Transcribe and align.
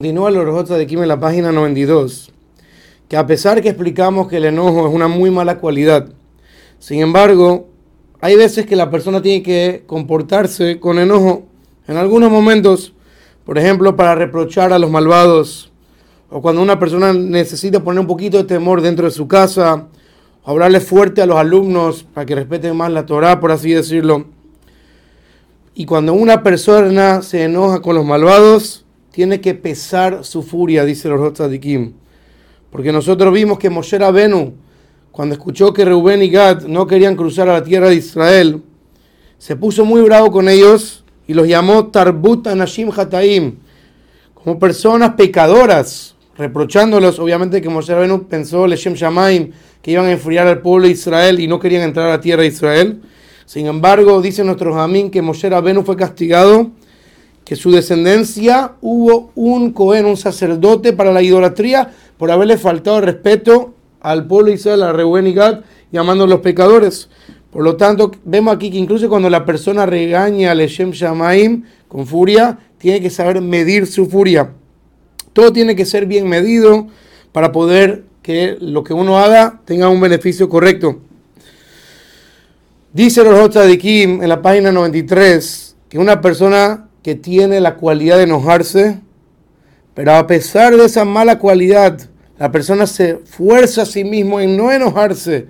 Continúa 0.00 0.28
el 0.28 0.36
Orjota 0.36 0.76
de 0.76 0.86
Kim 0.86 1.02
en 1.02 1.08
la 1.08 1.18
página 1.18 1.50
92, 1.50 2.30
que 3.08 3.16
a 3.16 3.26
pesar 3.26 3.60
que 3.60 3.70
explicamos 3.70 4.28
que 4.28 4.36
el 4.36 4.44
enojo 4.44 4.86
es 4.86 4.94
una 4.94 5.08
muy 5.08 5.32
mala 5.32 5.58
cualidad, 5.58 6.10
sin 6.78 7.00
embargo, 7.00 7.66
hay 8.20 8.36
veces 8.36 8.64
que 8.64 8.76
la 8.76 8.90
persona 8.90 9.20
tiene 9.20 9.42
que 9.42 9.82
comportarse 9.88 10.78
con 10.78 11.00
enojo 11.00 11.48
en 11.88 11.96
algunos 11.96 12.30
momentos, 12.30 12.94
por 13.44 13.58
ejemplo, 13.58 13.96
para 13.96 14.14
reprochar 14.14 14.72
a 14.72 14.78
los 14.78 14.88
malvados, 14.88 15.72
o 16.30 16.40
cuando 16.40 16.62
una 16.62 16.78
persona 16.78 17.12
necesita 17.12 17.82
poner 17.82 17.98
un 17.98 18.06
poquito 18.06 18.36
de 18.36 18.44
temor 18.44 18.82
dentro 18.82 19.06
de 19.06 19.10
su 19.10 19.26
casa, 19.26 19.88
o 20.44 20.50
hablarle 20.52 20.78
fuerte 20.78 21.22
a 21.22 21.26
los 21.26 21.38
alumnos 21.38 22.04
para 22.04 22.24
que 22.24 22.36
respeten 22.36 22.76
más 22.76 22.92
la 22.92 23.04
Torah, 23.04 23.40
por 23.40 23.50
así 23.50 23.72
decirlo. 23.72 24.26
Y 25.74 25.86
cuando 25.86 26.12
una 26.12 26.44
persona 26.44 27.20
se 27.20 27.42
enoja 27.42 27.82
con 27.82 27.96
los 27.96 28.04
malvados, 28.04 28.84
tiene 29.18 29.40
que 29.40 29.52
pesar 29.52 30.24
su 30.24 30.44
furia, 30.44 30.84
dice 30.84 31.08
el 31.08 31.58
Kim. 31.58 31.94
Porque 32.70 32.92
nosotros 32.92 33.34
vimos 33.34 33.58
que 33.58 33.68
Moshe 33.68 33.98
Rabenu, 33.98 34.54
cuando 35.10 35.34
escuchó 35.34 35.72
que 35.72 35.84
Reuben 35.84 36.22
y 36.22 36.30
Gad 36.30 36.68
no 36.68 36.86
querían 36.86 37.16
cruzar 37.16 37.48
a 37.48 37.54
la 37.54 37.64
tierra 37.64 37.88
de 37.88 37.96
Israel, 37.96 38.62
se 39.36 39.56
puso 39.56 39.84
muy 39.84 40.02
bravo 40.02 40.30
con 40.30 40.48
ellos 40.48 41.02
y 41.26 41.34
los 41.34 41.48
llamó 41.48 41.88
Tarbut 41.88 42.46
Anashim 42.46 42.92
Hataim, 42.96 43.56
como 44.34 44.56
personas 44.60 45.14
pecadoras, 45.14 46.14
reprochándolos, 46.36 47.18
obviamente 47.18 47.60
que 47.60 47.68
Moshe 47.68 47.92
Rabenu 47.92 48.28
pensó, 48.28 48.68
Leshem 48.68 48.94
Shamaim, 48.94 49.50
que 49.82 49.90
iban 49.90 50.06
a 50.06 50.12
enfriar 50.12 50.46
al 50.46 50.60
pueblo 50.60 50.86
de 50.86 50.92
Israel 50.92 51.40
y 51.40 51.48
no 51.48 51.58
querían 51.58 51.82
entrar 51.82 52.06
a 52.06 52.10
la 52.10 52.20
tierra 52.20 52.42
de 52.42 52.48
Israel. 52.50 53.02
Sin 53.46 53.66
embargo, 53.66 54.22
dice 54.22 54.44
nuestro 54.44 54.72
Jamín 54.72 55.10
que 55.10 55.22
Moshe 55.22 55.50
Rabenu 55.50 55.82
fue 55.82 55.96
castigado 55.96 56.70
que 57.48 57.56
su 57.56 57.70
descendencia 57.70 58.72
hubo 58.82 59.32
un 59.34 59.72
Cohen, 59.72 60.04
un 60.04 60.18
sacerdote 60.18 60.92
para 60.92 61.14
la 61.14 61.22
idolatría, 61.22 61.94
por 62.18 62.30
haberle 62.30 62.58
faltado 62.58 63.00
respeto 63.00 63.72
al 64.02 64.26
pueblo 64.26 64.48
de 64.48 64.56
Israel, 64.56 64.82
a 64.82 64.92
Reuben 64.92 65.26
y 65.26 65.32
Gad, 65.32 65.60
llamando 65.90 66.24
a 66.24 66.26
los 66.26 66.40
pecadores. 66.40 67.08
Por 67.50 67.64
lo 67.64 67.76
tanto, 67.76 68.10
vemos 68.26 68.54
aquí 68.54 68.70
que 68.70 68.76
incluso 68.76 69.08
cuando 69.08 69.30
la 69.30 69.46
persona 69.46 69.86
regaña 69.86 70.50
al 70.50 70.58
Leshem 70.58 70.90
Shamaim 70.90 71.64
con 71.88 72.06
furia, 72.06 72.58
tiene 72.76 73.00
que 73.00 73.08
saber 73.08 73.40
medir 73.40 73.86
su 73.86 74.04
furia. 74.04 74.50
Todo 75.32 75.50
tiene 75.50 75.74
que 75.74 75.86
ser 75.86 76.04
bien 76.04 76.28
medido 76.28 76.88
para 77.32 77.50
poder 77.50 78.04
que 78.20 78.58
lo 78.60 78.84
que 78.84 78.92
uno 78.92 79.18
haga 79.18 79.62
tenga 79.64 79.88
un 79.88 80.02
beneficio 80.02 80.50
correcto. 80.50 81.00
Dice 82.92 83.24
los 83.24 83.48
Kim 83.78 84.22
en 84.22 84.28
la 84.28 84.42
página 84.42 84.70
93 84.70 85.76
que 85.88 85.98
una 85.98 86.20
persona 86.20 86.87
que 87.02 87.14
tiene 87.14 87.60
la 87.60 87.76
cualidad 87.76 88.16
de 88.16 88.24
enojarse, 88.24 89.00
pero 89.94 90.14
a 90.14 90.26
pesar 90.26 90.76
de 90.76 90.84
esa 90.84 91.04
mala 91.04 91.38
cualidad, 91.38 91.98
la 92.38 92.52
persona 92.52 92.86
se 92.86 93.16
fuerza 93.16 93.82
a 93.82 93.86
sí 93.86 94.04
mismo 94.04 94.40
en 94.40 94.56
no 94.56 94.70
enojarse 94.70 95.46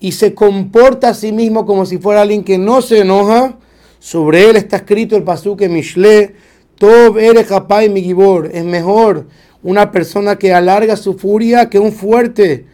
y 0.00 0.12
se 0.12 0.34
comporta 0.34 1.10
a 1.10 1.14
sí 1.14 1.32
mismo 1.32 1.66
como 1.66 1.86
si 1.86 1.98
fuera 1.98 2.22
alguien 2.22 2.44
que 2.44 2.58
no 2.58 2.82
se 2.82 3.00
enoja. 3.00 3.58
Sobre 3.98 4.48
él 4.48 4.56
está 4.56 4.76
escrito 4.76 5.16
el 5.16 5.22
pasuque 5.22 5.68
Mishle, 5.68 6.34
Tob 6.76 7.18
ere 7.18 7.44
mi 7.44 7.88
migibor. 7.88 8.50
Es 8.52 8.64
mejor 8.64 9.26
una 9.62 9.90
persona 9.90 10.36
que 10.36 10.52
alarga 10.52 10.96
su 10.96 11.14
furia 11.14 11.70
que 11.70 11.78
un 11.78 11.92
fuerte 11.92 12.66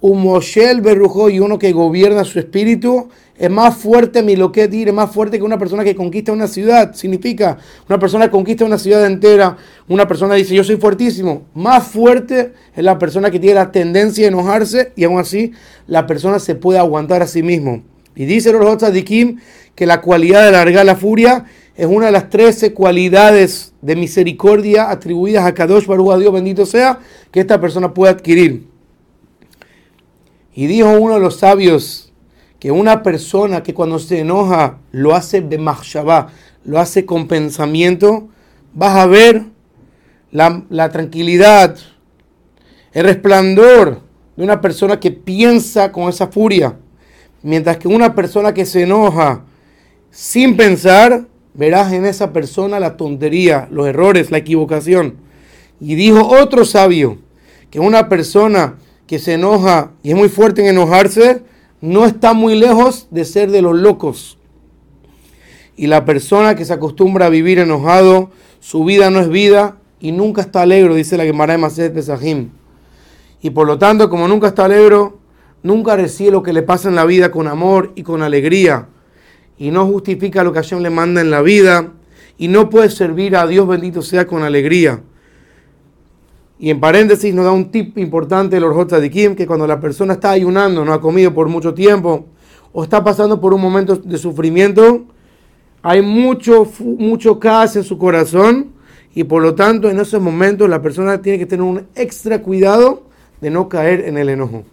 un 0.00 0.22
Moshel 0.22 0.80
Berrujo 0.80 1.28
y 1.28 1.40
uno 1.40 1.58
que 1.58 1.72
gobierna 1.72 2.24
su 2.24 2.38
espíritu 2.38 3.08
es 3.36 3.50
más 3.50 3.76
fuerte, 3.76 4.22
mi 4.22 4.34
lo 4.34 4.50
que 4.50 4.64
es 4.64 4.92
más 4.92 5.12
fuerte 5.12 5.38
que 5.38 5.44
una 5.44 5.58
persona 5.58 5.84
que 5.84 5.94
conquista 5.94 6.32
una 6.32 6.48
ciudad. 6.48 6.94
Significa, 6.94 7.58
una 7.88 7.98
persona 7.98 8.26
que 8.26 8.30
conquista 8.32 8.64
una 8.64 8.78
ciudad 8.78 9.06
entera, 9.06 9.56
una 9.88 10.08
persona 10.08 10.34
dice, 10.34 10.54
yo 10.54 10.64
soy 10.64 10.76
fuertísimo. 10.76 11.42
Más 11.54 11.84
fuerte 11.84 12.52
es 12.74 12.84
la 12.84 12.98
persona 12.98 13.30
que 13.30 13.38
tiene 13.38 13.54
la 13.54 13.70
tendencia 13.70 14.26
a 14.26 14.28
enojarse 14.28 14.92
y 14.96 15.04
aún 15.04 15.20
así 15.20 15.52
la 15.86 16.06
persona 16.06 16.40
se 16.40 16.56
puede 16.56 16.80
aguantar 16.80 17.22
a 17.22 17.28
sí 17.28 17.42
mismo. 17.42 17.82
Y 18.16 18.24
dice 18.24 18.52
los 18.52 18.92
de 18.92 19.04
Kim 19.04 19.38
que 19.76 19.86
la 19.86 20.00
cualidad 20.00 20.42
de 20.42 20.48
alargar 20.48 20.84
la 20.84 20.96
furia 20.96 21.44
es 21.76 21.86
una 21.86 22.06
de 22.06 22.12
las 22.12 22.28
trece 22.30 22.74
cualidades 22.74 23.72
de 23.80 23.94
misericordia 23.94 24.90
atribuidas 24.90 25.46
a 25.46 25.54
Kadosh 25.54 25.86
Baruch 25.86 26.10
a 26.10 26.18
Dios 26.18 26.32
bendito 26.32 26.66
sea, 26.66 26.98
que 27.30 27.38
esta 27.38 27.60
persona 27.60 27.94
puede 27.94 28.12
adquirir. 28.12 28.66
Y 30.58 30.66
dijo 30.66 30.90
uno 30.90 31.14
de 31.14 31.20
los 31.20 31.36
sabios 31.36 32.12
que 32.58 32.72
una 32.72 33.04
persona 33.04 33.62
que 33.62 33.74
cuando 33.74 34.00
se 34.00 34.18
enoja 34.18 34.78
lo 34.90 35.14
hace 35.14 35.40
de 35.40 35.56
mahshabá, 35.56 36.32
lo 36.64 36.80
hace 36.80 37.06
con 37.06 37.28
pensamiento, 37.28 38.26
vas 38.74 38.96
a 38.96 39.06
ver 39.06 39.44
la 40.32 40.90
tranquilidad, 40.90 41.76
el 42.92 43.04
resplandor 43.04 44.00
de 44.34 44.42
una 44.42 44.60
persona 44.60 44.98
que 44.98 45.12
piensa 45.12 45.92
con 45.92 46.08
esa 46.08 46.26
furia. 46.26 46.76
Mientras 47.44 47.76
que 47.76 47.86
una 47.86 48.16
persona 48.16 48.52
que 48.52 48.66
se 48.66 48.82
enoja 48.82 49.44
sin 50.10 50.56
pensar, 50.56 51.28
verás 51.54 51.92
en 51.92 52.04
esa 52.04 52.32
persona 52.32 52.80
la 52.80 52.96
tontería, 52.96 53.68
los 53.70 53.86
errores, 53.86 54.32
la 54.32 54.38
equivocación. 54.38 55.18
Y 55.80 55.94
dijo 55.94 56.26
otro 56.26 56.64
sabio 56.64 57.18
que 57.70 57.78
una 57.78 58.08
persona 58.08 58.74
que 59.08 59.18
se 59.18 59.32
enoja 59.32 59.92
y 60.02 60.10
es 60.10 60.16
muy 60.16 60.28
fuerte 60.28 60.60
en 60.60 60.68
enojarse, 60.68 61.42
no 61.80 62.04
está 62.04 62.34
muy 62.34 62.54
lejos 62.54 63.08
de 63.10 63.24
ser 63.24 63.50
de 63.50 63.62
los 63.62 63.74
locos. 63.74 64.38
Y 65.76 65.86
la 65.86 66.04
persona 66.04 66.54
que 66.54 66.66
se 66.66 66.74
acostumbra 66.74 67.26
a 67.26 67.30
vivir 67.30 67.58
enojado, 67.58 68.30
su 68.60 68.84
vida 68.84 69.10
no 69.10 69.20
es 69.20 69.30
vida 69.30 69.78
y 69.98 70.12
nunca 70.12 70.42
está 70.42 70.62
alegre, 70.62 70.94
dice 70.94 71.16
la 71.16 71.24
Gemara 71.24 71.54
de 71.54 71.58
Maset 71.58 71.94
Pesajim. 71.94 72.50
Y 73.40 73.50
por 73.50 73.66
lo 73.66 73.78
tanto, 73.78 74.10
como 74.10 74.28
nunca 74.28 74.48
está 74.48 74.66
alegre, 74.66 75.10
nunca 75.62 75.96
recibe 75.96 76.32
lo 76.32 76.42
que 76.42 76.52
le 76.52 76.62
pasa 76.62 76.90
en 76.90 76.94
la 76.94 77.06
vida 77.06 77.30
con 77.30 77.48
amor 77.48 77.92
y 77.94 78.02
con 78.02 78.22
alegría. 78.22 78.88
Y 79.56 79.70
no 79.70 79.86
justifica 79.86 80.44
lo 80.44 80.52
que 80.52 80.58
Hashem 80.58 80.80
le 80.80 80.90
manda 80.90 81.22
en 81.22 81.30
la 81.30 81.40
vida. 81.40 81.92
Y 82.36 82.48
no 82.48 82.68
puede 82.68 82.90
servir 82.90 83.36
a 83.36 83.46
Dios 83.46 83.66
bendito 83.66 84.02
sea 84.02 84.26
con 84.26 84.42
alegría. 84.42 85.00
Y 86.58 86.70
en 86.70 86.80
paréntesis 86.80 87.32
nos 87.32 87.44
da 87.44 87.52
un 87.52 87.70
tip 87.70 87.96
importante 87.98 88.56
el 88.56 88.64
de 88.64 89.10
Kim, 89.10 89.36
que 89.36 89.46
cuando 89.46 89.66
la 89.66 89.78
persona 89.78 90.14
está 90.14 90.32
ayunando, 90.32 90.84
no 90.84 90.92
ha 90.92 91.00
comido 91.00 91.32
por 91.32 91.48
mucho 91.48 91.72
tiempo, 91.72 92.26
o 92.72 92.82
está 92.82 93.04
pasando 93.04 93.40
por 93.40 93.54
un 93.54 93.60
momento 93.60 93.96
de 93.96 94.18
sufrimiento, 94.18 95.04
hay 95.82 96.02
mucho, 96.02 96.66
mucho 96.80 97.38
caos 97.38 97.76
en 97.76 97.84
su 97.84 97.96
corazón, 97.96 98.72
y 99.14 99.24
por 99.24 99.42
lo 99.42 99.54
tanto 99.54 99.88
en 99.88 100.00
esos 100.00 100.20
momentos 100.20 100.68
la 100.68 100.82
persona 100.82 101.22
tiene 101.22 101.38
que 101.38 101.46
tener 101.46 101.64
un 101.64 101.86
extra 101.94 102.42
cuidado 102.42 103.04
de 103.40 103.50
no 103.50 103.68
caer 103.68 104.00
en 104.06 104.18
el 104.18 104.28
enojo. 104.28 104.64